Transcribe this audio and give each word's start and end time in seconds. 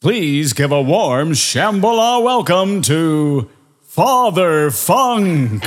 Please 0.00 0.52
give 0.52 0.70
a 0.70 0.80
warm 0.80 1.32
Shambhala 1.32 2.22
welcome 2.22 2.82
to 2.82 3.50
Father 3.82 4.70
Funk. 4.70 5.64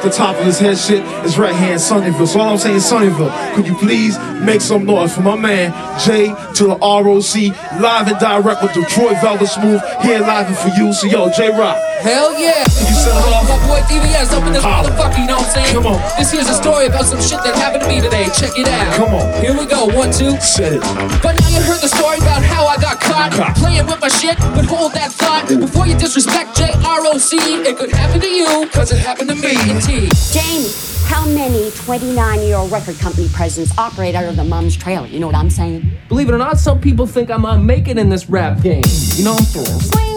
Off 0.00 0.06
the 0.06 0.12
top 0.12 0.36
of 0.36 0.46
his 0.46 0.58
head 0.58 0.78
shit 0.78 1.04
is 1.26 1.38
right 1.38 1.54
here 1.54 1.72
in 1.72 1.76
Sunnyvale. 1.76 2.26
So 2.26 2.40
all 2.40 2.48
I'm 2.48 2.56
saying, 2.56 2.78
Sunnyvale, 2.78 3.54
could 3.54 3.66
you 3.66 3.74
please 3.74 4.18
make 4.40 4.62
some 4.62 4.86
noise 4.86 5.14
for 5.14 5.20
my 5.20 5.36
man 5.36 5.72
Jay 6.00 6.28
to 6.54 6.64
the 6.64 6.78
ROC, 6.80 7.80
live 7.82 8.08
and 8.08 8.18
direct 8.18 8.62
with 8.62 8.72
Detroit 8.72 9.20
Velvet 9.20 9.48
Smooth, 9.48 9.82
here 10.00 10.20
live 10.20 10.46
and 10.46 10.56
for 10.56 10.68
you. 10.68 10.94
So 10.94 11.06
yo, 11.06 11.30
J 11.30 11.50
Rock. 11.50 11.89
Hell 12.00 12.32
yeah! 12.40 12.64
You 12.64 12.96
set 12.96 13.12
it 13.12 13.32
off. 13.36 13.44
My 13.44 13.60
boy 13.68 13.80
DVS 13.84 14.32
up 14.32 14.46
in 14.46 14.52
this 14.52 14.64
Holla. 14.64 14.88
motherfucker, 14.88 15.20
you 15.20 15.26
know 15.26 15.36
what 15.36 15.52
I'm 15.52 15.52
saying? 15.52 15.74
Come 15.76 15.86
on. 15.86 16.00
This 16.16 16.32
here's 16.32 16.48
a 16.48 16.54
story 16.54 16.86
about 16.86 17.04
some 17.04 17.20
shit 17.20 17.44
that 17.44 17.54
happened 17.56 17.82
to 17.84 17.88
me 17.88 18.00
today. 18.00 18.24
Check 18.32 18.56
it 18.56 18.68
out. 18.68 18.96
Come 18.96 19.12
on. 19.12 19.28
Here 19.42 19.52
we 19.52 19.66
go. 19.66 19.84
One, 19.84 20.08
two. 20.10 20.32
Set 20.40 20.72
it. 20.72 20.80
But 21.20 21.36
now 21.36 21.48
you 21.52 21.60
heard 21.60 21.80
the 21.84 21.92
story 21.92 22.16
about 22.18 22.40
how 22.42 22.64
I 22.66 22.76
got 22.80 23.00
caught 23.00 23.32
Caught. 23.32 23.56
playing 23.56 23.84
with 23.86 24.00
my 24.00 24.08
shit. 24.08 24.38
But 24.56 24.64
hold 24.64 24.92
that 24.94 25.12
thought 25.12 25.48
before 25.48 25.86
you 25.86 25.92
disrespect 25.98 26.56
JROC. 26.56 27.36
It 27.68 27.76
could 27.76 27.90
happen 27.92 28.20
to 28.20 28.28
you, 28.28 28.64
cause 28.72 28.92
it 28.92 28.98
happened 28.98 29.28
to 29.30 29.36
me. 29.36 29.52
T. 29.84 30.08
Jamie, 30.32 30.72
how 31.04 31.26
many 31.28 31.70
29 31.84 32.16
year 32.40 32.56
old 32.56 32.72
record 32.72 32.96
company 32.98 33.28
presidents 33.28 33.76
operate 33.76 34.14
out 34.14 34.24
of 34.24 34.36
the 34.36 34.44
mom's 34.44 34.76
trailer? 34.76 35.06
You 35.06 35.20
know 35.20 35.26
what 35.26 35.36
I'm 35.36 35.50
saying? 35.50 35.84
Believe 36.08 36.28
it 36.28 36.34
or 36.34 36.38
not, 36.38 36.56
some 36.58 36.80
people 36.80 37.06
think 37.06 37.30
I'm 37.30 37.42
gonna 37.42 37.60
make 37.62 37.88
it 37.88 37.98
in 37.98 38.08
this 38.08 38.28
rap 38.30 38.62
game. 38.62 38.84
You 39.16 39.24
know 39.24 39.34
what 39.34 39.56
I'm 39.68 39.80
saying? 39.80 40.09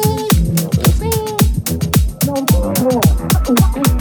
Check 2.84 3.78
it 3.78 3.93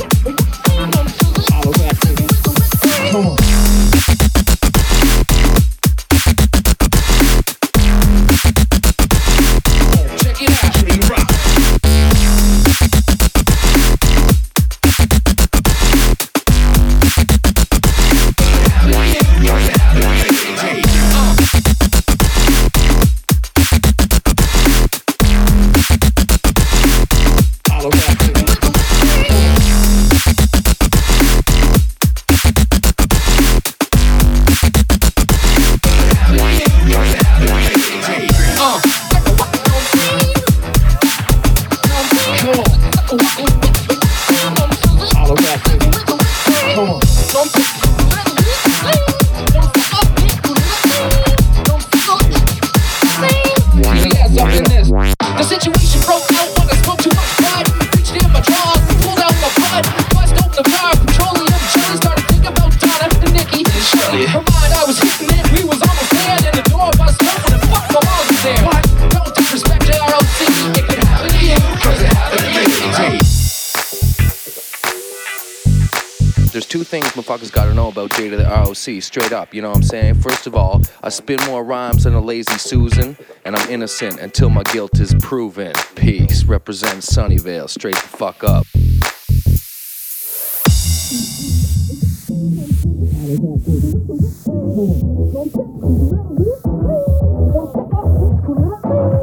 ROC, 78.87 79.03
straight 79.03 79.33
up, 79.33 79.55
you 79.55 79.63
know 79.63 79.69
what 79.69 79.79
I'm 79.79 79.83
saying? 79.83 80.15
First 80.15 80.47
of 80.47 80.55
all, 80.55 80.81
I 81.03 81.09
spin 81.09 81.41
more 81.47 81.65
rhymes 81.65 82.05
than 82.05 82.15
a 82.15 82.21
lazy 82.21 82.59
Susan, 82.59 83.17
and 83.45 83.57
I'm 83.57 83.71
innocent 83.71 84.19
until 84.21 84.51
my 84.51 84.63
guilt 84.65 84.99
is 84.99 85.15
proven. 85.21 85.73
Peace, 85.95 86.45
represent 86.45 86.99
Sunnyvale, 86.99 87.69
straight 87.69 87.95
the 87.95 88.01
fuck 88.01 88.43
up. 88.45 88.67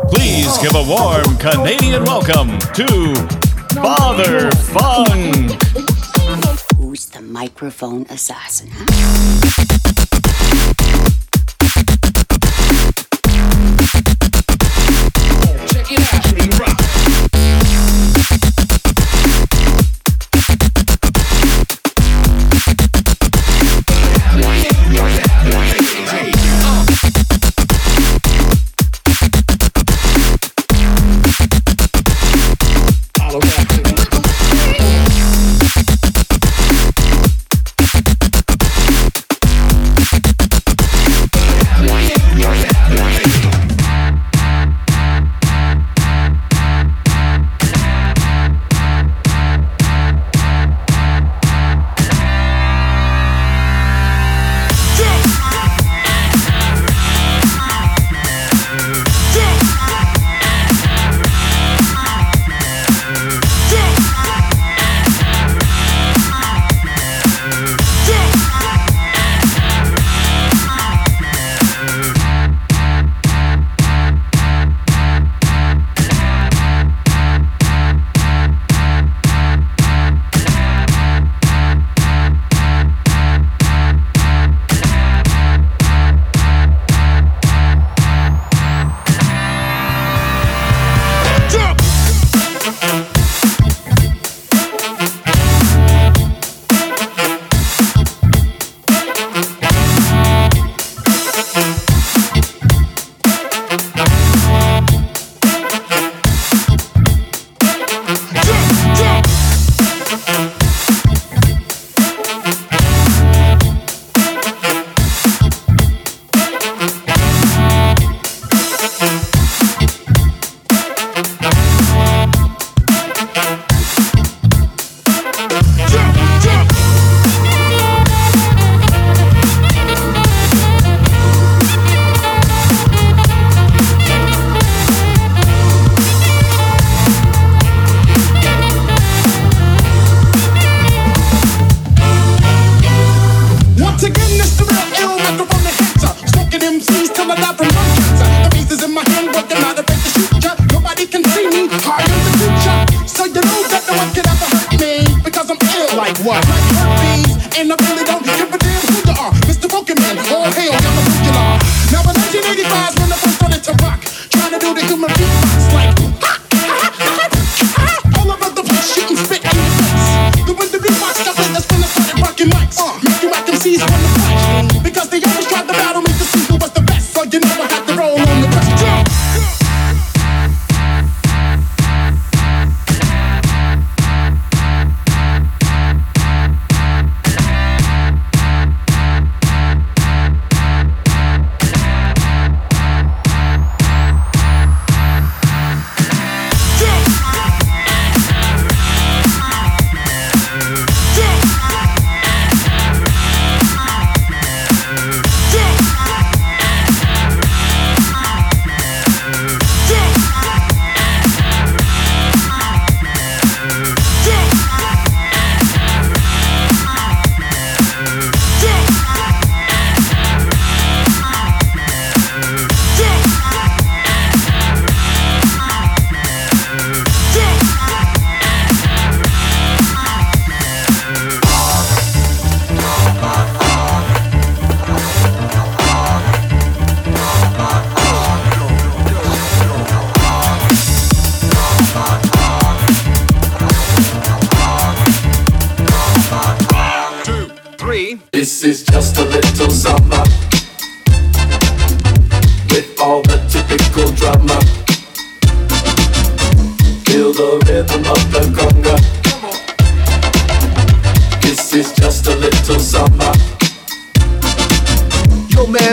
Please 0.10 0.58
give 0.60 0.76
a 0.76 0.86
warm 0.88 1.38
Canadian 1.38 2.04
welcome 2.06 2.58
to 2.74 3.16
Father 3.76 4.52
Funk. 4.52 5.89
Microphone 7.30 8.08
assassin, 8.10 8.70
huh? 8.74 9.89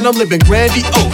I'm 0.07 0.15
living 0.15 0.39
grandiose. 0.39 0.85
Oh, 0.95 1.06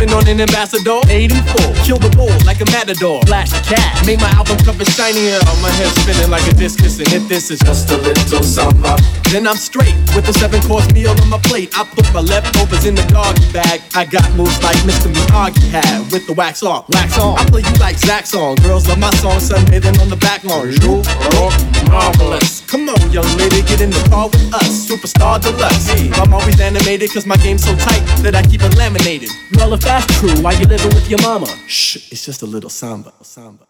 Pumping 0.00 0.16
on 0.16 0.26
an 0.28 0.40
ambassador. 0.40 0.96
84. 1.12 1.76
Kill 1.84 1.98
the 1.98 2.08
bull 2.16 2.32
like 2.46 2.62
a 2.62 2.64
matador. 2.72 3.20
Flash 3.28 3.52
cat. 3.68 4.00
Make 4.06 4.18
my 4.18 4.30
album 4.30 4.56
cover 4.64 4.82
shinier. 4.96 5.36
All 5.44 5.60
my 5.60 5.68
head 5.76 5.92
spinning 6.00 6.30
like 6.30 6.46
a 6.48 6.54
discus. 6.54 6.98
And 7.00 7.12
if 7.12 7.28
this 7.28 7.50
is 7.50 7.60
just 7.60 7.90
a 7.90 7.98
little 7.98 8.42
summer, 8.42 8.96
then 9.28 9.46
I'm 9.46 9.60
straight 9.60 9.92
with 10.16 10.26
a 10.26 10.32
seven 10.32 10.62
course 10.62 10.90
meal 10.94 11.10
on 11.10 11.28
my 11.28 11.38
plate. 11.44 11.76
I 11.76 11.84
put 11.84 12.08
my 12.14 12.20
leftovers 12.20 12.86
in 12.86 12.94
the 12.94 13.04
doggy 13.12 13.44
bag. 13.52 13.82
I 13.94 14.06
got 14.06 14.24
moves 14.40 14.56
like 14.62 14.76
Mr. 14.88 15.12
Miyagi 15.12 15.68
had 15.68 16.10
with 16.10 16.26
the 16.26 16.32
wax 16.32 16.62
off, 16.62 16.88
wax 16.88 17.18
on. 17.18 17.38
I 17.38 17.44
play 17.44 17.60
you 17.60 17.76
like 17.76 17.98
Zach 17.98 18.24
song. 18.24 18.56
Girls 18.64 18.88
love 18.88 18.98
my 18.98 19.10
song, 19.20 19.36
sunbathing 19.36 20.00
on 20.00 20.08
the 20.08 20.16
back 20.16 20.44
lawn. 20.44 20.72
You 20.80 21.04
rock 21.36 21.52
marvelous. 21.92 22.64
Come 22.70 22.88
on, 22.88 23.10
young 23.12 23.28
lady, 23.36 23.60
get 23.62 23.82
in 23.82 23.90
the 23.90 24.02
car 24.08 24.28
with 24.28 24.54
us. 24.54 24.88
Superstar 24.88 25.42
deluxe. 25.42 25.92
I'm 26.18 26.32
always 26.32 26.58
animated 26.58 27.12
cause 27.12 27.26
my 27.26 27.36
game's 27.36 27.64
so 27.64 27.76
tight 27.76 28.00
that 28.24 28.34
I 28.34 28.42
keep 28.42 28.62
it 28.62 28.76
laminated. 28.76 29.28
Well, 29.54 29.74
that's 29.90 30.20
true, 30.20 30.30
why 30.42 30.52
you 30.52 30.66
living 30.66 30.94
with 30.94 31.10
your 31.10 31.20
mama? 31.22 31.46
Shh, 31.66 32.12
it's 32.12 32.24
just 32.24 32.42
a 32.42 32.46
little 32.46 32.70
samba. 32.70 33.12
Samba. 33.22 33.69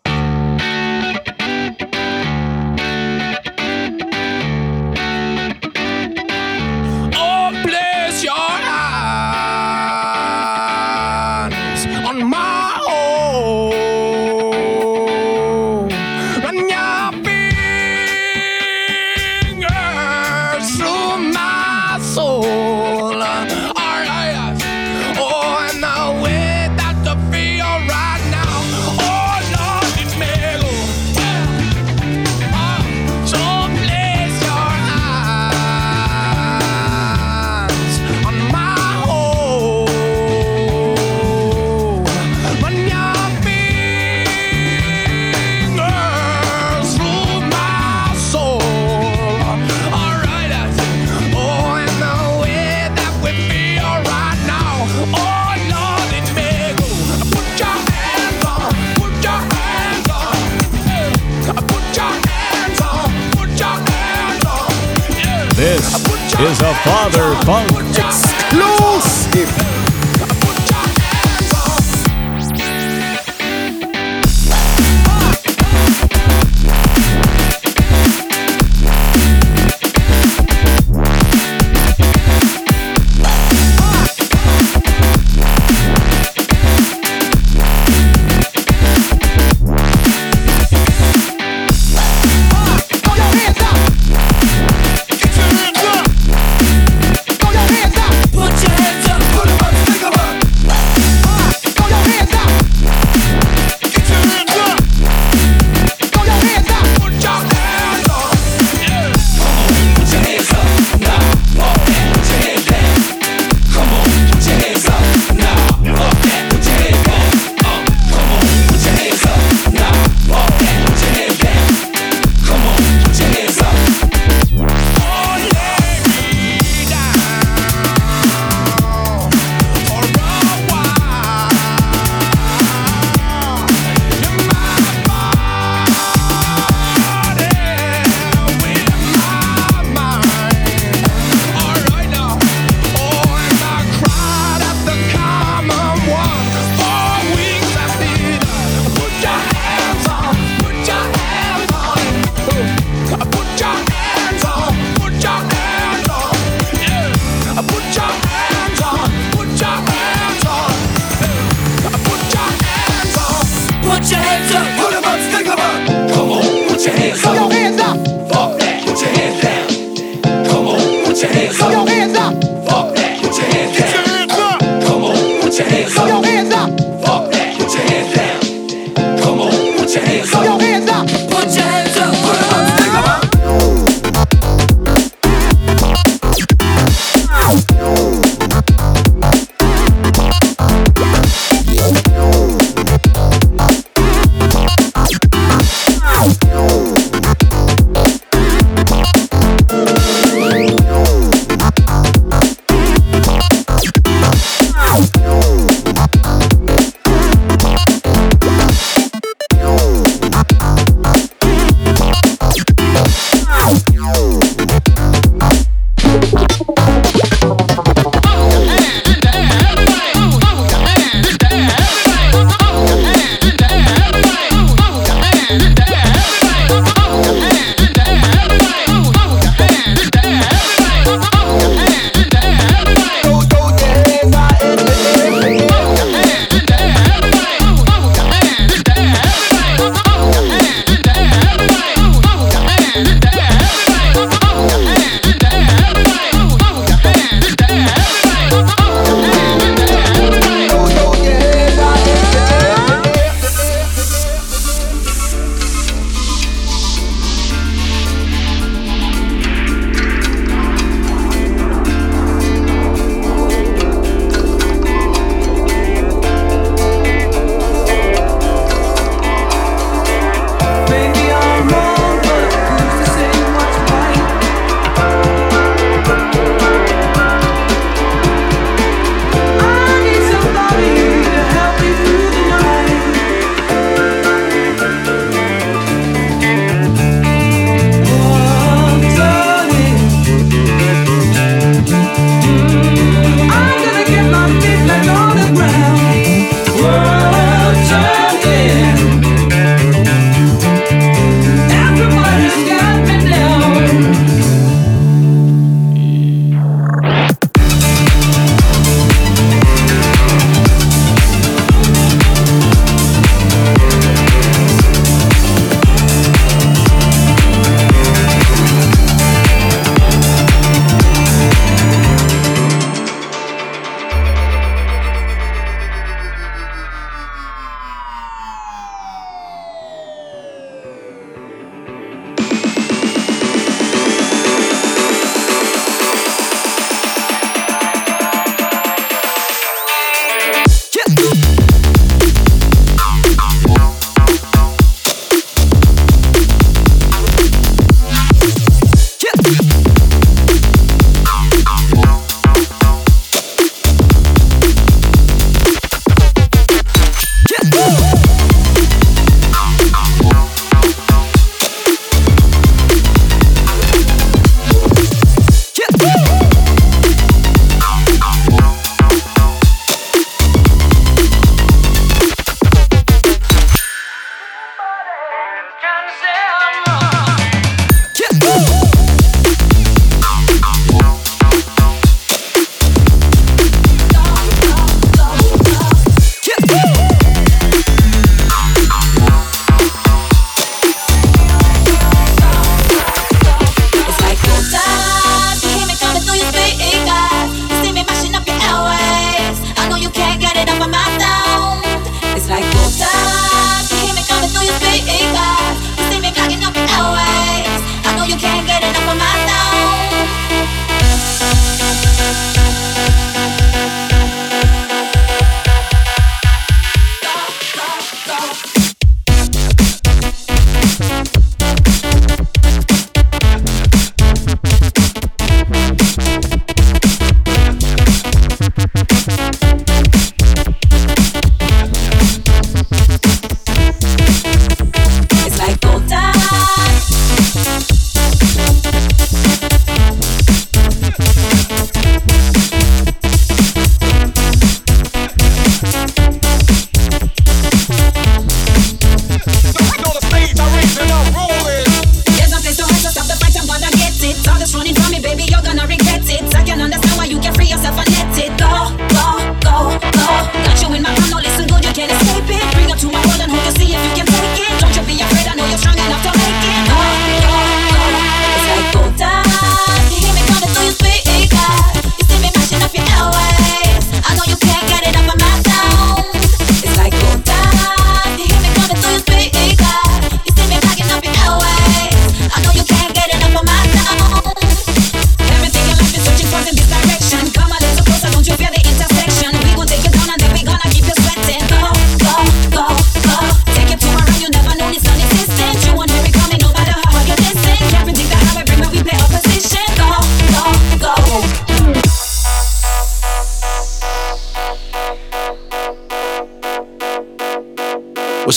Father 66.75 67.35
Funk 67.45 68.30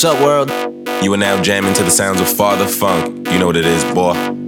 What's 0.04 0.18
up, 0.18 0.22
world? 0.22 0.50
You 1.02 1.14
are 1.14 1.18
now 1.18 1.42
jamming 1.42 1.74
to 1.76 1.84
the 1.84 1.90
sounds 1.90 2.20
of 2.20 2.28
Father 2.28 2.68
Funk. 2.68 3.26
You 3.30 3.40
know 3.40 3.46
what 3.46 3.56
it 3.56 3.66
is, 3.66 3.86
boy. 3.94 4.43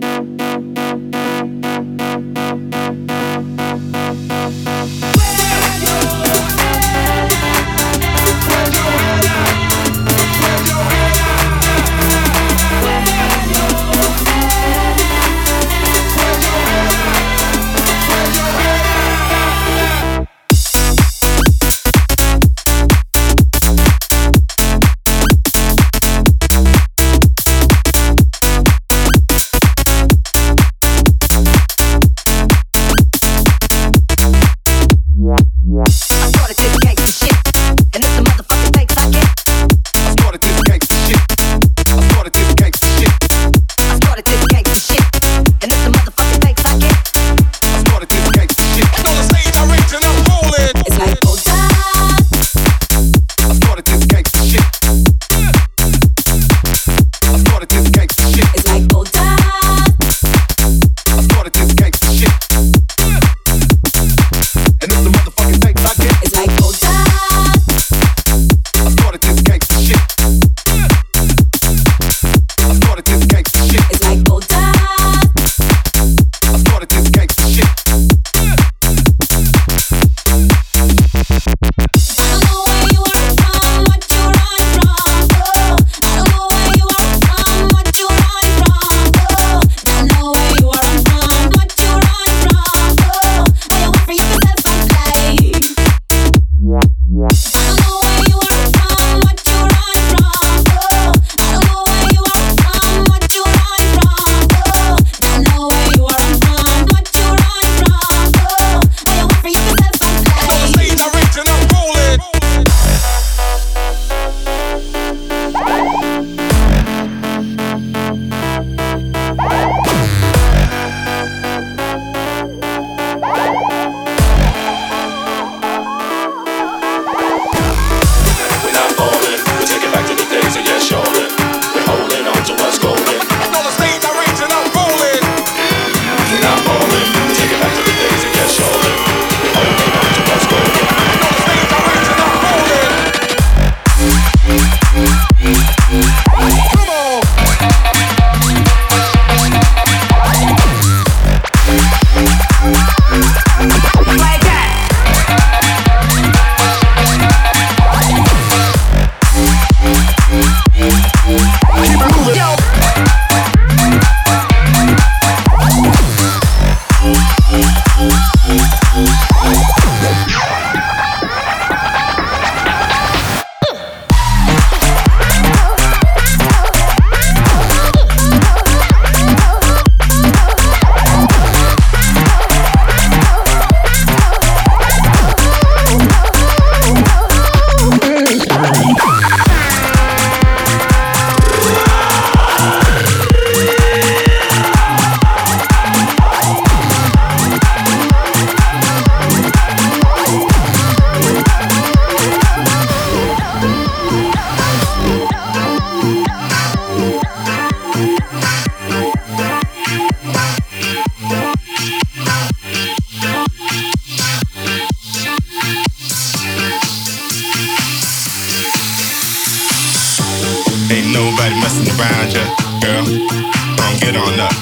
Girl. 223.06 223.30
Come 223.78 223.98
get 224.00 224.16
on 224.16 224.40
up, 224.40 224.54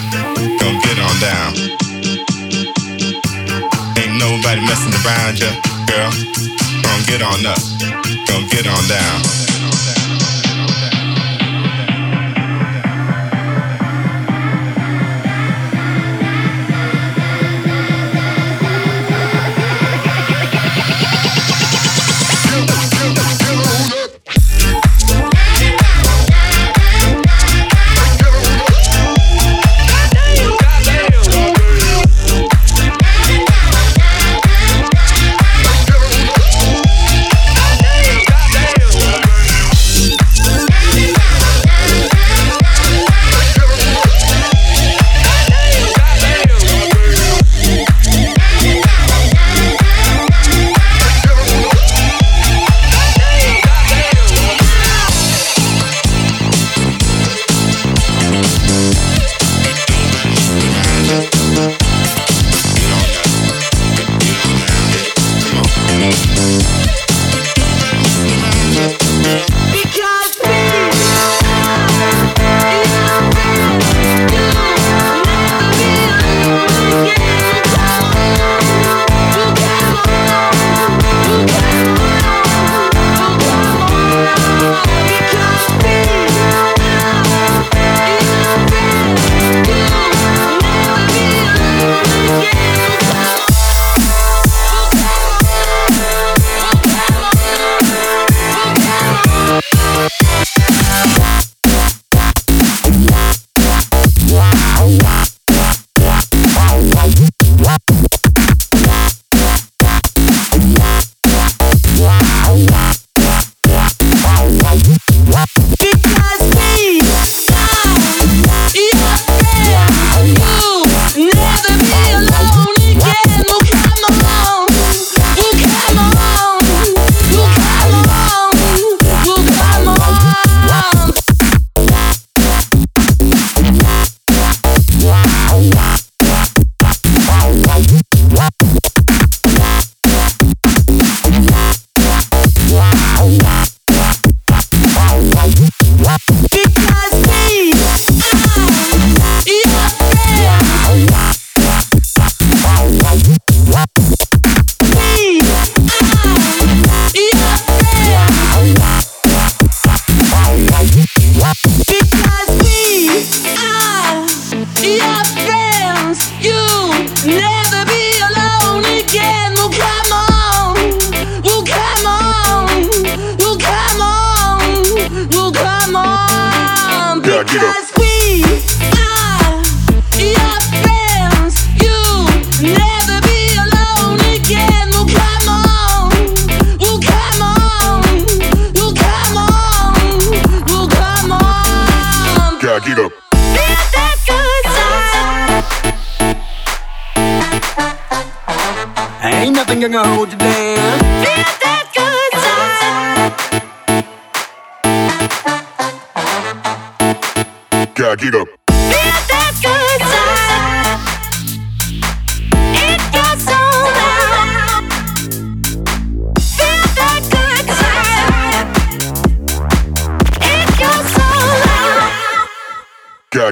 come 0.59 0.79
get 0.79 0.99
on 0.99 1.19
down. 1.19 1.53
Ain't 3.97 4.19
nobody 4.19 4.61
messing 4.61 4.93
around 5.05 5.39
ya, 5.39 5.51
girl. 5.87 6.11
Come 6.83 7.03
get 7.05 7.21
on 7.21 7.45
up, 7.45 7.59
come 8.27 8.47
get 8.47 8.67
on 8.67 8.87
down. 8.87 9.52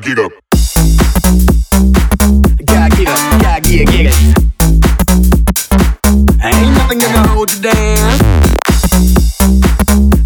gotta 0.01 0.15
get 0.15 0.19
up. 0.19 0.31
Gotta 2.65 2.95
get 2.95 3.07
up, 3.07 3.41
gotta 3.41 3.61
get, 3.61 3.87
get 3.87 4.05
it. 4.07 4.15
Ain't 6.43 6.75
nothing 6.75 6.99
gonna 6.99 7.27
hold 7.27 7.53
you 7.53 7.61
down. 7.61 8.17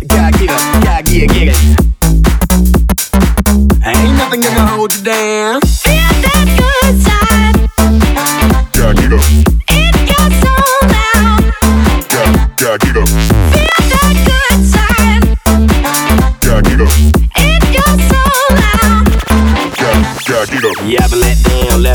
Gotta 0.08 0.38
get 0.38 0.50
up, 0.50 0.84
gotta 0.84 1.04
get, 1.04 1.30
get 1.30 1.48
it. 1.50 1.58
Ain't 3.86 4.18
nothing 4.18 4.42
gonna 4.42 4.68
hold 4.68 4.96
you 4.96 5.04
down. 5.04 5.65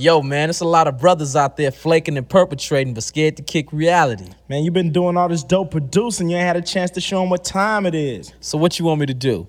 Yo, 0.00 0.22
man, 0.22 0.48
it's 0.48 0.60
a 0.60 0.64
lot 0.64 0.86
of 0.86 0.96
brothers 0.96 1.34
out 1.34 1.56
there 1.56 1.72
flaking 1.72 2.16
and 2.16 2.28
perpetrating, 2.28 2.94
but 2.94 3.02
scared 3.02 3.36
to 3.36 3.42
kick 3.42 3.72
reality. 3.72 4.28
Man, 4.48 4.62
you've 4.62 4.72
been 4.72 4.92
doing 4.92 5.16
all 5.16 5.28
this 5.28 5.42
dope 5.42 5.72
producing. 5.72 6.30
You 6.30 6.36
ain't 6.36 6.46
had 6.46 6.56
a 6.56 6.62
chance 6.62 6.92
to 6.92 7.00
show 7.00 7.18
them 7.18 7.30
what 7.30 7.42
time 7.42 7.84
it 7.84 7.96
is. 7.96 8.32
So 8.38 8.58
what 8.58 8.78
you 8.78 8.84
want 8.84 9.00
me 9.00 9.06
to 9.06 9.14
do? 9.14 9.48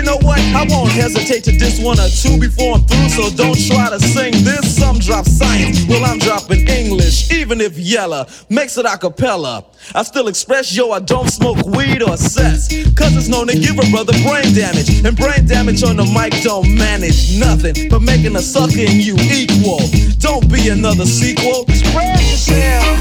You 0.00 0.06
know 0.06 0.16
what? 0.16 0.40
I 0.56 0.64
won't 0.66 0.90
hesitate 0.92 1.44
to 1.44 1.52
diss 1.52 1.78
one 1.78 2.00
or 2.00 2.08
two 2.08 2.40
before 2.40 2.76
I'm 2.76 2.84
through, 2.86 3.10
so 3.10 3.28
don't 3.36 3.58
try 3.68 3.90
to 3.90 4.00
sing 4.00 4.32
this. 4.32 4.78
Some 4.78 4.98
drop 4.98 5.26
science, 5.26 5.84
well, 5.86 6.02
I'm 6.06 6.18
dropping 6.18 6.66
English, 6.66 7.30
even 7.30 7.60
if 7.60 7.76
Yella 7.76 8.26
makes 8.48 8.78
it 8.78 8.86
a 8.86 8.96
cappella. 8.96 9.62
I 9.94 10.02
still 10.02 10.28
express, 10.28 10.74
yo, 10.74 10.92
I 10.92 11.00
don't 11.00 11.28
smoke 11.28 11.66
weed 11.66 12.02
or 12.02 12.16
cess, 12.16 12.68
cause 12.94 13.14
it's 13.14 13.28
known 13.28 13.48
to 13.48 13.58
give 13.58 13.78
a 13.78 13.84
brother 13.90 14.14
brain 14.22 14.54
damage. 14.54 15.04
And 15.04 15.14
brain 15.14 15.44
damage 15.44 15.82
on 15.82 15.98
the 15.98 16.06
mic 16.06 16.32
don't 16.42 16.74
manage 16.74 17.38
nothing 17.38 17.90
but 17.90 18.00
making 18.00 18.36
a 18.36 18.40
sucker 18.40 18.80
in 18.80 19.00
you 19.00 19.16
equal. 19.18 19.80
Don't 20.16 20.50
be 20.50 20.70
another 20.70 21.04
sequel. 21.04 21.66
Spread 21.68 22.18
yourself. 22.22 22.96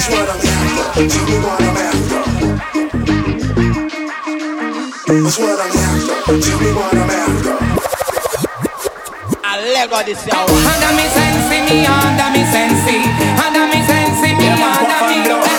That's 0.00 0.12
what 0.16 0.30
I'm 0.30 0.40
after. 0.40 1.08
Tell 1.10 1.24
me 1.28 1.36
what 1.44 1.60
I'm 1.60 1.76
after. 1.76 2.20
What 5.36 5.60
I'm 5.60 5.76
after. 5.76 6.16
Tell 6.40 6.58
me 6.58 6.70
what 6.72 6.94
I'm 6.96 7.10
after. 7.10 7.54
Under 10.72 10.92
me 10.96 11.04
sensi, 11.12 11.58
me 11.68 11.84
under 11.84 12.30
me 12.32 12.42
sensi. 12.48 12.96
Under 13.44 13.64
me 13.68 13.78
sensi, 13.84 14.32
me 14.40 14.48
under 14.48 15.44
me. 15.44 15.49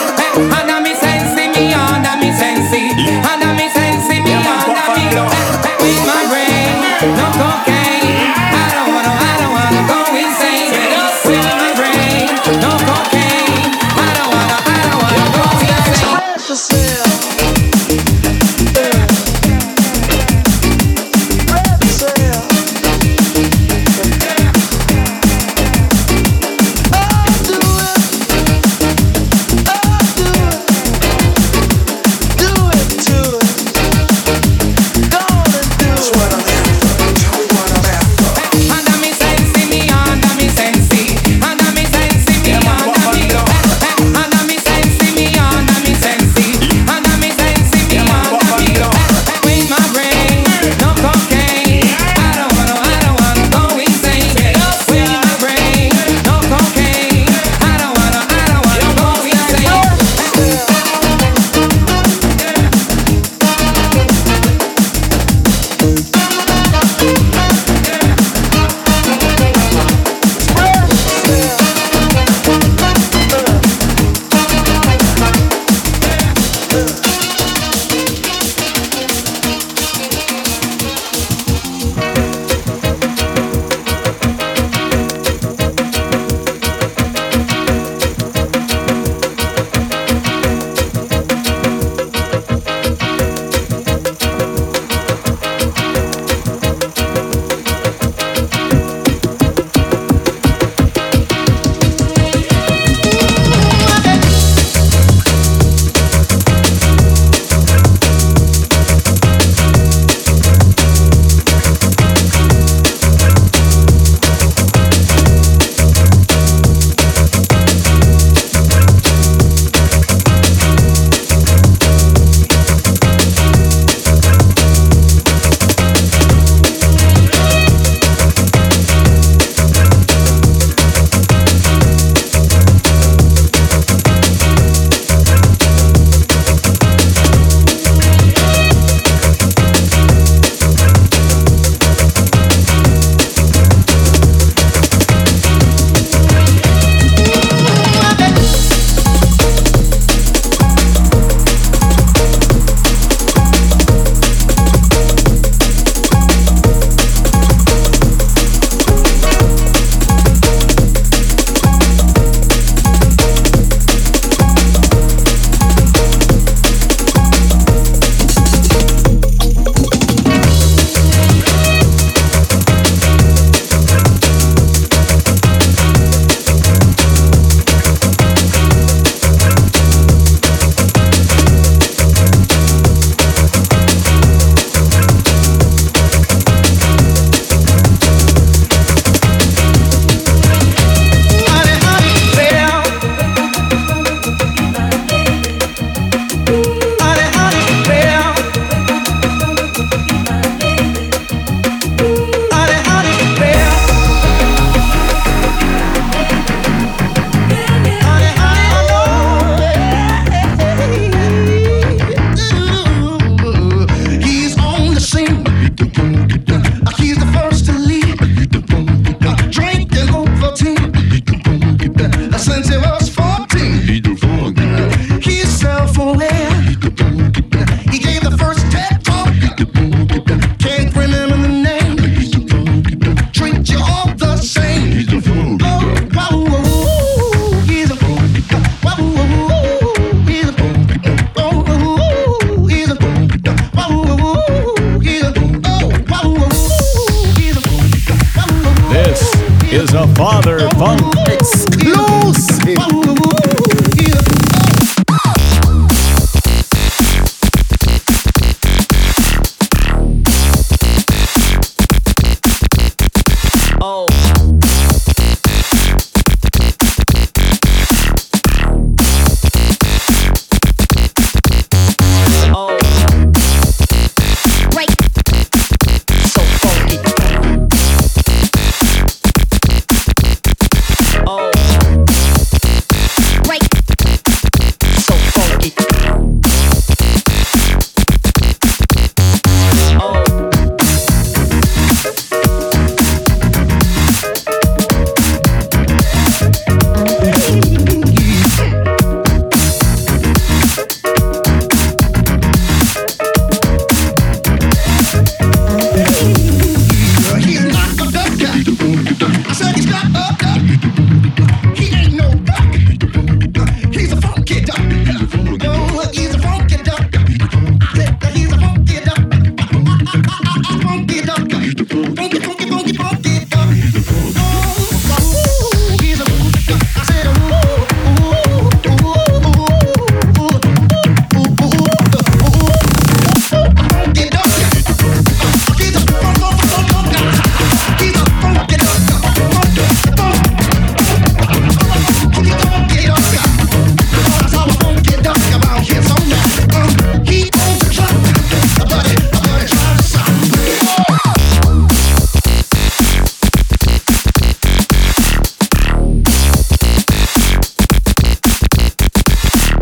is 249.72 249.94
a 249.94 250.06
Father 250.16 250.70
Funk 250.72 251.02
exclusive. 251.30 253.01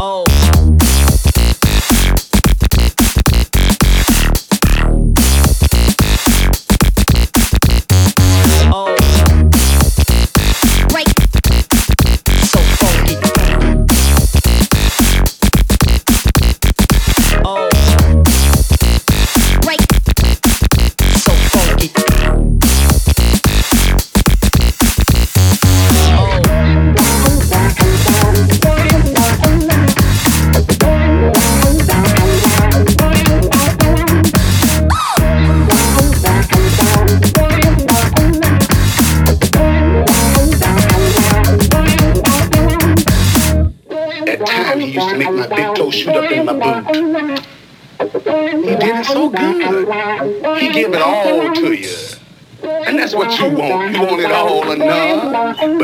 Oh. 0.02 0.39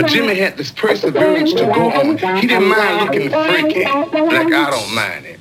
Jimmy 0.07 0.35
had 0.35 0.57
this 0.57 0.71
perseverance 0.71 1.53
to 1.53 1.65
go 1.65 1.91
on. 1.91 2.17
He 2.37 2.47
didn't 2.47 2.67
mind 2.67 3.05
looking 3.05 3.29
freaky, 3.29 3.83
like 3.83 4.53
I 4.53 4.69
don't 4.71 4.93
mind 4.93 5.25
it. 5.25 5.39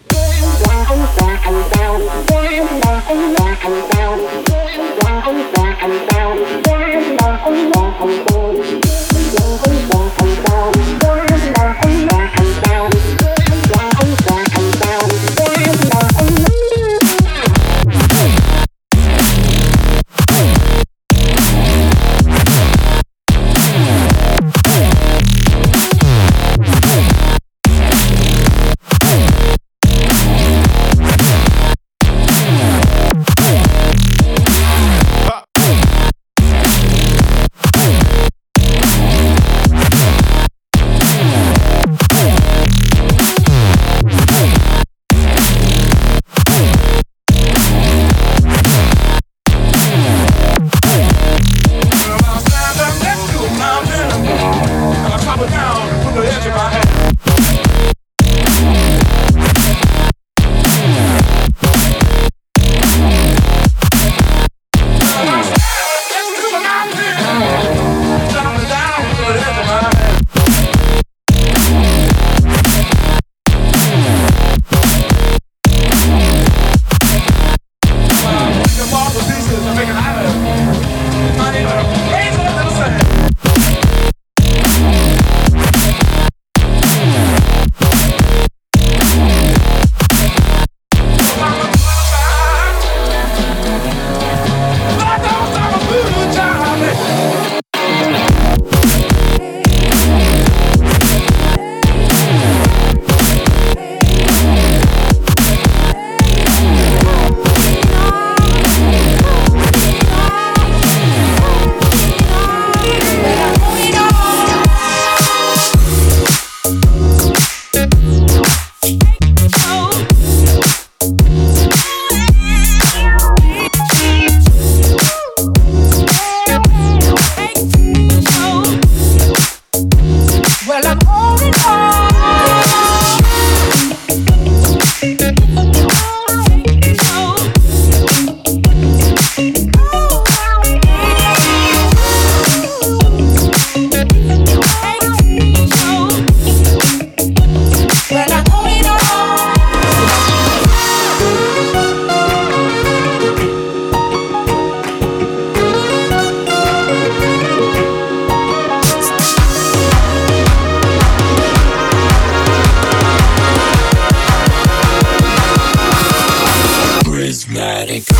Friday. 167.87 168.14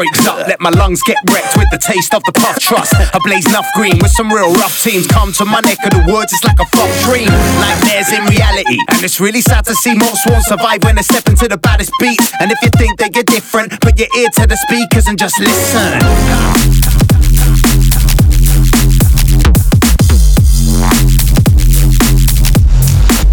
Breaks 0.00 0.26
up. 0.26 0.48
Let 0.48 0.60
my 0.60 0.70
lungs 0.70 1.02
get 1.02 1.18
wrecked 1.28 1.58
with 1.58 1.68
the 1.70 1.76
taste 1.76 2.14
of 2.14 2.22
the 2.24 2.32
puff 2.32 2.58
trust. 2.58 2.94
I 2.96 3.18
blaze 3.22 3.44
enough 3.46 3.68
green 3.76 3.98
with 4.00 4.10
some 4.12 4.32
real 4.32 4.50
rough 4.54 4.80
teams. 4.82 5.06
Come 5.06 5.30
to 5.34 5.44
my 5.44 5.60
neck 5.60 5.76
of 5.84 5.92
the 5.92 6.04
woods, 6.08 6.32
it's 6.32 6.42
like 6.42 6.58
a 6.58 6.64
fuck 6.72 6.88
dream. 7.04 7.28
Nightmares 7.60 8.08
in 8.08 8.24
reality. 8.24 8.80
And 8.88 9.04
it's 9.04 9.20
really 9.20 9.42
sad 9.42 9.66
to 9.66 9.74
see 9.84 9.94
most 9.94 10.24
won't 10.26 10.44
survive 10.44 10.82
when 10.84 10.96
they 10.96 11.02
step 11.02 11.28
into 11.28 11.48
the 11.48 11.58
baddest 11.58 11.92
beats. 12.00 12.32
And 12.40 12.50
if 12.50 12.58
you 12.62 12.70
think 12.80 12.98
that 12.98 13.14
you're 13.14 13.28
different, 13.28 13.78
put 13.82 13.98
your 13.98 14.08
ear 14.16 14.28
to 14.40 14.46
the 14.46 14.56
speakers 14.56 15.06
and 15.06 15.18
just 15.18 15.38
listen. 15.38 16.00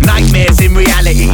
Nightmares 0.04 0.60
in 0.60 0.76
reality. 0.76 1.32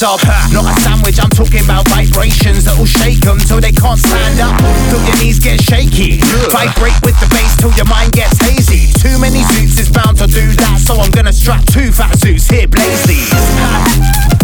Fat 0.00 0.18
sub. 0.18 0.52
Not 0.52 0.64
a 0.64 0.80
sandwich, 0.80 1.18
I'm 1.20 1.30
talking 1.30 1.64
about 1.64 1.88
vibrations 1.88 2.64
that'll 2.64 2.86
shake 2.86 3.20
them 3.20 3.38
till 3.38 3.60
they 3.60 3.72
can't 3.72 3.98
stand 3.98 4.40
up. 4.40 4.56
Till 4.90 5.02
your 5.04 5.16
knees 5.16 5.38
get 5.38 5.60
shaky. 5.60 6.20
Vibrate 6.50 7.00
with 7.04 7.18
the 7.20 7.28
bass 7.30 7.56
till 7.56 7.72
your 7.72 7.86
mind 7.86 8.12
gets 8.12 8.38
hazy. 8.40 8.92
Too 9.00 9.18
many 9.18 9.42
suits 9.44 9.78
is 9.78 9.90
bound 9.90 10.18
to 10.18 10.26
do 10.26 10.52
that, 10.52 10.80
so 10.80 10.94
I'm 10.94 11.10
gonna 11.10 11.32
strap 11.32 11.64
two 11.66 11.92
fat 11.92 12.18
suits 12.18 12.48
here, 12.48 12.68
blaze 12.68 13.04
these. 13.04 14.39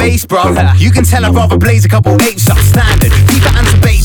Bass, 0.00 0.24
bro. 0.24 0.42
You 0.76 0.90
can 0.90 1.04
tell 1.04 1.24
I'd 1.24 1.34
rather 1.34 1.58
blaze 1.58 1.84
a 1.84 1.88
couple 1.88 2.14
apes 2.22 2.48
up 2.48 2.58
standard. 2.58 3.12
Keep 3.28 3.44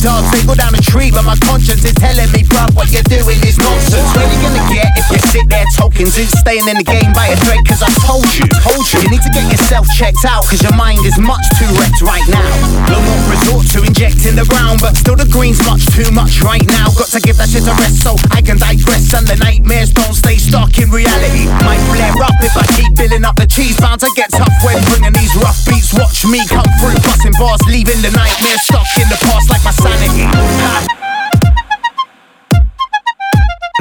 dogs, 0.06 0.30
they 0.30 0.46
go 0.46 0.54
down 0.54 0.70
the 0.70 0.86
tree, 0.86 1.10
but 1.10 1.26
my 1.26 1.34
conscience 1.42 1.82
is 1.82 1.98
telling 1.98 2.30
me, 2.30 2.46
bro, 2.46 2.70
what 2.78 2.94
you're 2.94 3.06
doing 3.10 3.42
is 3.42 3.58
nonsense. 3.58 4.06
Where 4.14 4.30
you 4.30 4.38
gonna 4.38 4.62
get 4.70 4.94
if 4.94 5.10
you 5.10 5.20
sit 5.34 5.50
there 5.50 5.66
talking? 5.74 6.06
Staying 6.06 6.70
in 6.70 6.78
the 6.78 6.86
game 6.86 7.10
by 7.18 7.34
a 7.34 7.38
thread, 7.42 7.66
cause 7.66 7.82
I 7.82 7.90
told 8.06 8.30
you, 8.38 8.46
told 8.62 8.86
you. 8.94 9.02
You 9.02 9.10
need 9.10 9.26
to 9.26 9.34
get 9.34 9.50
yourself 9.50 9.90
checked 9.98 10.22
out, 10.30 10.46
cause 10.46 10.62
your 10.62 10.78
mind 10.78 11.02
is 11.10 11.18
much 11.18 11.42
too 11.58 11.66
wrecked 11.82 12.06
right 12.06 12.24
now. 12.30 12.46
Will 12.86 13.02
not 13.02 13.22
resort 13.34 13.66
to 13.74 13.82
injecting 13.82 14.38
the 14.38 14.46
brown, 14.46 14.78
but 14.78 14.94
still 14.94 15.18
the 15.18 15.26
green's 15.26 15.58
much 15.66 15.82
too 15.98 16.06
much 16.14 16.46
right 16.46 16.64
now. 16.70 16.94
Got 16.94 17.10
to 17.18 17.20
give 17.26 17.42
that 17.42 17.50
shit 17.50 17.66
a 17.66 17.74
rest 17.82 18.06
so 18.06 18.14
I 18.30 18.46
can 18.46 18.62
digress, 18.62 19.10
and 19.18 19.26
the 19.26 19.42
nightmares 19.42 19.90
don't 19.90 20.14
stay 20.14 20.38
stuck 20.38 20.78
in 20.78 20.94
reality. 20.94 21.50
Might 21.66 21.82
flare 21.90 22.14
up 22.22 22.38
if 22.46 22.54
I 22.54 22.66
keep 22.78 22.94
building 22.94 23.26
up 23.26 23.42
the 23.42 23.50
cheese, 23.50 23.82
bound 23.82 24.06
to 24.06 24.10
get 24.14 24.30
tough 24.30 24.54
when 24.62 24.78
bringing 24.94 25.18
these 25.18 25.34
rough 25.42 25.58
beats. 25.66 25.90
Watch 25.98 26.30
me 26.30 26.46
come 26.46 26.70
through, 26.78 27.02
busting 27.02 27.34
bars, 27.42 27.64
leaving 27.66 28.06
the 28.06 28.14
nightmare 28.14 28.62
stuck 28.62 28.86
in 29.02 29.10
the 29.10 29.18
past 29.26 29.50
like 29.50 29.66
my 29.66 29.74
sanity. 29.74 29.95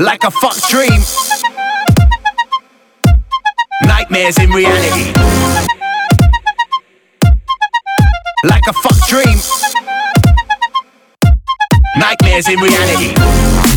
Like 0.01 0.25
a 0.25 0.31
fuck 0.31 0.57
dream. 0.69 1.01
Nightmares 3.85 4.39
in 4.39 4.51
reality. 4.51 5.13
Like 8.45 8.67
a 8.67 8.73
fuck 8.73 9.07
dream. 9.09 9.39
Nightmares 11.97 12.49
in 12.49 12.59
reality. 12.59 13.74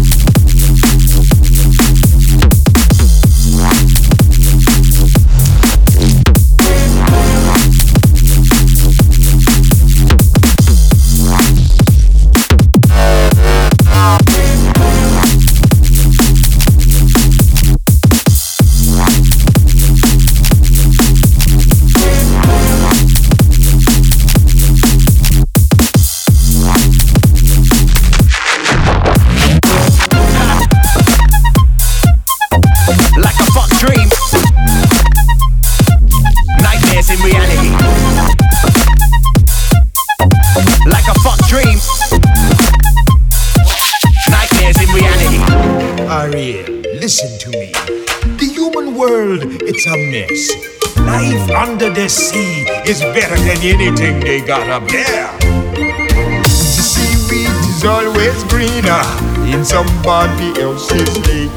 A 49.88 49.98
mess. 50.12 50.52
Life 50.98 51.50
under 51.52 51.90
the 51.90 52.10
sea 52.10 52.68
is 52.84 53.00
better 53.16 53.38
than 53.38 53.58
anything 53.64 54.20
they 54.20 54.42
got 54.42 54.68
up 54.70 54.88
there. 54.88 55.32
The 55.40 56.84
seaweed 56.84 57.48
is 57.72 57.86
always 57.86 58.44
greener 58.52 59.04
in 59.48 59.64
somebody 59.64 60.60
else's 60.60 61.08
lake. 61.28 61.52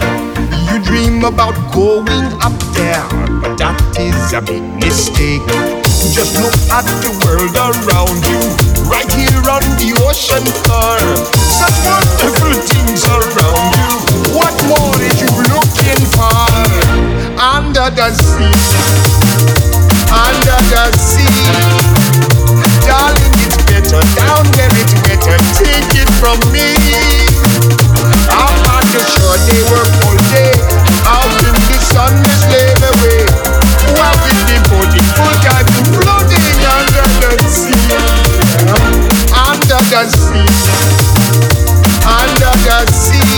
You 0.70 0.78
dream 0.85 1.24
about 1.24 1.59
going 1.74 2.31
up 2.39 2.55
there, 2.78 3.03
but 3.43 3.59
that 3.59 3.78
is 3.99 4.33
a 4.33 4.41
big 4.41 4.62
mistake. 4.78 5.43
Just 6.14 6.39
look 6.39 6.55
at 6.70 6.87
the 7.03 7.11
world 7.26 7.55
around 7.59 8.22
you, 8.31 8.43
right 8.87 9.11
here 9.11 9.43
on 9.51 9.64
the 9.83 9.91
ocean 10.07 10.47
floor. 10.62 10.99
Such 11.35 11.78
wonderful 11.83 12.55
things 12.62 13.03
around 13.11 13.74
you. 13.74 13.95
What 14.39 14.55
more 14.70 14.95
are 14.95 15.14
you 15.18 15.31
looking 15.51 16.05
for? 16.14 16.49
Under 17.70 17.86
the 17.94 18.10
sea, 18.10 18.50
under 20.10 20.58
the 20.74 20.90
sea. 20.98 21.22
Darling, 22.82 23.30
it's 23.38 23.62
better 23.62 24.02
down 24.18 24.42
there, 24.58 24.74
it's 24.74 24.90
better. 25.06 25.38
Take 25.54 25.94
it 25.94 26.10
from 26.18 26.42
me. 26.50 26.74
I'm 28.26 28.58
on 28.74 28.82
the 28.90 28.98
shore, 29.06 29.38
they 29.46 29.62
work 29.70 29.86
all 30.02 30.18
day. 30.34 30.50
Out 31.06 31.30
in 31.46 31.54
the 31.70 31.78
sun, 31.94 32.10
they 32.26 32.34
slave 32.42 32.82
away. 32.90 33.22
While 33.94 34.18
we 34.26 34.34
devoted 34.50 35.06
full 35.14 35.30
time 35.38 35.70
floating 35.94 36.42
under 36.74 37.06
the 37.22 37.38
sea. 37.46 37.70
Under 39.30 39.78
the 39.94 40.10
sea. 40.10 40.42
Under 42.02 42.50
the 42.66 42.82
sea. 42.90 43.30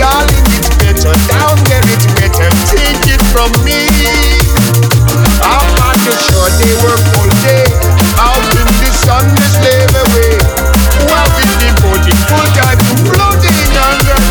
Darling, 0.00 0.57
it's 0.98 1.28
down 1.30 1.54
it's. 1.62 2.50
Take 2.66 3.06
it 3.06 3.22
from 3.30 3.54
me. 3.62 3.86
I'm 5.46 5.66
the 6.02 6.14
shore, 6.26 6.50
they 6.58 6.74
work 6.82 6.98
all 7.14 7.30
day. 7.46 7.70
The 8.82 8.90
sun, 8.90 9.30
they 9.30 9.46
slave 9.46 9.94
away. 9.94 10.34
Devoted 11.62 12.18
full 12.26 12.50
floating 13.06 13.54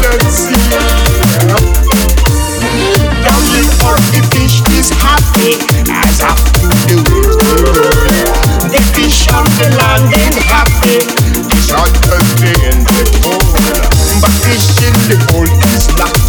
the 0.04 0.32
sea. 0.32 0.60
Darling, 3.24 3.72
for 3.80 3.96
the 4.12 4.22
fish 4.36 4.60
is 4.76 4.90
happy 4.92 5.56
as 5.88 6.20
it. 6.20 6.36
The 8.72 8.82
fish 8.92 9.28
on 9.32 9.46
the 9.56 9.72
land 9.80 10.12
ain't 10.20 10.36
happy. 10.36 11.00
The. 11.72 13.40
But 14.20 14.34
fish 14.44 14.68
in 14.84 14.94
the 15.08 15.18
cold 15.32 15.48
is 15.48 15.88
lucky. 15.98 16.27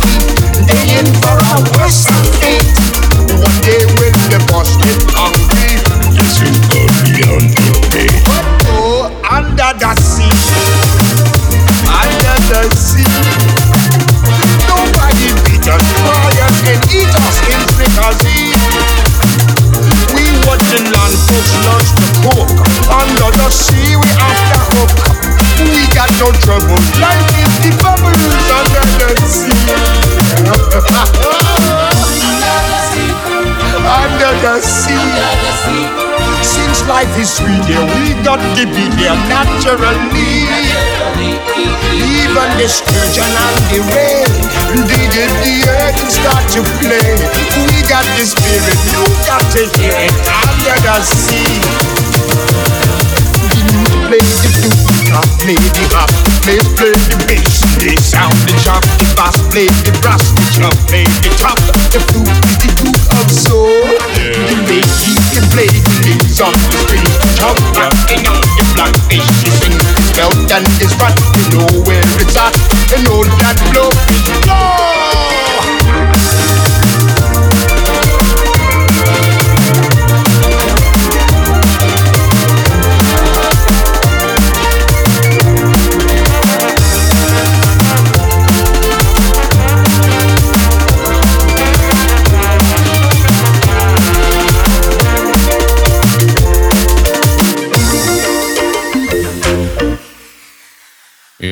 Under 22.91 23.31
the 23.37 23.51
sea, 23.51 23.97
we 23.97 24.09
after 24.19 24.59
hook. 24.77 25.18
We 25.59 25.83
got 25.91 26.11
no 26.23 26.31
trouble. 26.39 26.79
Life 27.03 27.31
is 27.43 27.53
the 27.67 27.73
bubbles 27.83 28.23
under 28.47 28.87
the 28.99 29.11
sea. 29.27 29.59
under 33.89 34.33
the 34.43 34.61
sea. 34.63 35.99
Since 36.43 36.87
life 36.87 37.11
is 37.19 37.31
sweet 37.33 37.65
here, 37.67 37.83
we 37.83 38.15
got 38.23 38.39
to 38.57 38.65
be 38.67 38.87
there 39.01 39.19
naturally. 39.27 40.47
Even 41.91 42.49
the 42.59 42.69
sturgeon 42.69 43.27
and 43.27 43.59
the 43.73 43.81
rain, 43.91 44.31
did 44.87 45.15
it 45.17 45.33
the 45.43 45.57
earth 45.67 45.99
start 46.07 46.45
to 46.55 46.63
play. 46.79 47.19
We 47.67 47.83
got 47.89 48.07
the 48.15 48.25
spirit, 48.27 48.79
you 48.93 49.03
got 49.27 49.43
to 49.59 49.67
hear 49.79 49.97
it 50.07 50.15
under 50.31 50.79
the 50.87 50.97
sea. 51.03 51.59
Play 54.07 54.19
the 54.19 54.98
I 55.13 55.25
play 55.41 55.57
the 55.57 55.85
harp, 55.95 56.11
play 56.45 56.61
play 56.77 56.93
the 57.09 57.17
bass, 57.25 57.65
they 57.81 57.97
sound 57.97 58.35
the 58.45 58.55
chop, 58.61 58.85
the 59.01 59.07
bass 59.17 59.37
play 59.51 59.69
the 59.85 59.93
brass, 60.03 60.23
the 60.33 60.45
chop 60.53 60.75
play 60.89 61.05
the 61.25 61.31
top. 61.41 61.59
The 61.89 62.01
flute 62.13 62.29
the 62.61 62.69
duke 62.77 63.05
of 63.17 63.27
soul. 63.33 63.73
The 64.13 64.57
bass 64.69 64.93
he 65.05 65.15
can 65.33 65.45
play 65.55 65.71
the 65.73 65.95
leaves 66.05 66.41
on 66.41 66.53
the 66.53 66.79
strings, 66.85 67.15
the 67.17 67.29
chop 67.39 67.57
rocking 67.73 68.25
on 68.29 68.41
the 68.59 68.65
blackfish. 68.77 69.25
He 69.41 69.49
sings 69.49 69.81
the 69.81 70.03
spell 70.13 70.33
and 70.53 70.67
his 70.77 70.93
rat. 71.01 71.17
You 71.37 71.45
know 71.57 71.71
where 71.89 72.05
it's 72.21 72.37
at, 72.37 72.53
you 72.93 73.01
know 73.09 73.25
that 73.41 73.57
blow 73.73 73.89
is 74.13 74.29
blow. 74.45 75.58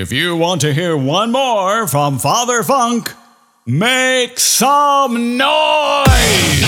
If 0.07 0.13
you 0.13 0.37
want 0.37 0.61
to 0.61 0.73
hear 0.73 0.97
one 0.97 1.33
more 1.33 1.89
from 1.89 2.21
Father 2.21 2.63
Funk, 2.63 3.13
make 3.67 4.39
some 4.39 5.37
noise! 5.37 6.66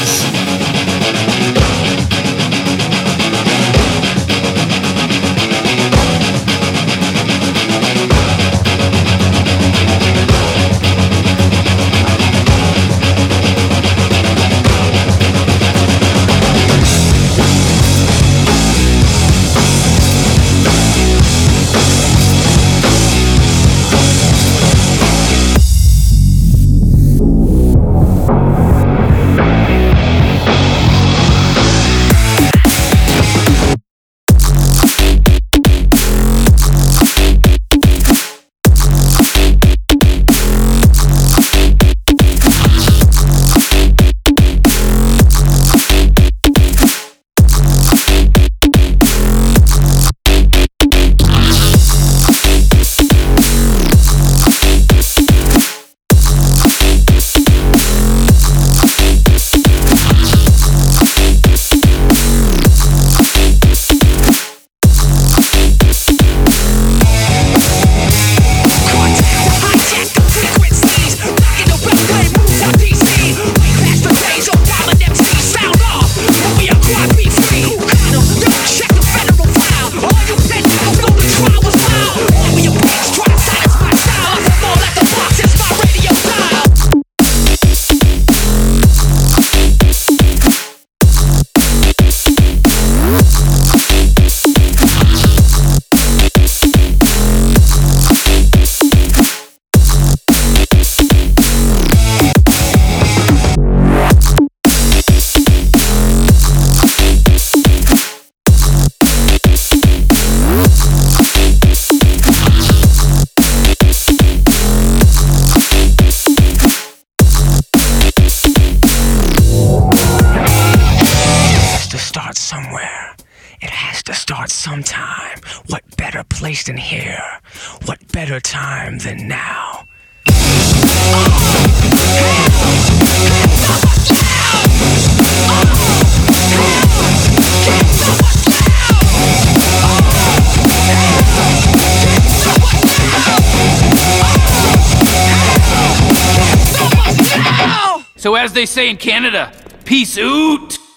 In 148.88 148.96
Canada, 148.96 149.52
peace 149.84 150.16
out. 150.18 150.87